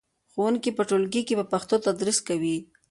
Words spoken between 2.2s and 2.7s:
کوي.